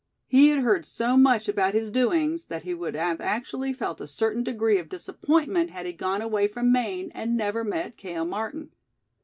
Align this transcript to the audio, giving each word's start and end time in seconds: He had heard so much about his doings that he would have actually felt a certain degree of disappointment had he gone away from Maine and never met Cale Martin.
He 0.25 0.47
had 0.49 0.63
heard 0.63 0.83
so 0.83 1.15
much 1.15 1.47
about 1.47 1.75
his 1.75 1.91
doings 1.91 2.45
that 2.45 2.63
he 2.63 2.73
would 2.73 2.95
have 2.95 3.21
actually 3.21 3.71
felt 3.71 4.01
a 4.01 4.07
certain 4.07 4.43
degree 4.43 4.79
of 4.79 4.89
disappointment 4.89 5.69
had 5.69 5.85
he 5.85 5.93
gone 5.93 6.23
away 6.23 6.47
from 6.47 6.71
Maine 6.71 7.11
and 7.13 7.37
never 7.37 7.63
met 7.63 7.97
Cale 7.97 8.25
Martin. 8.25 8.71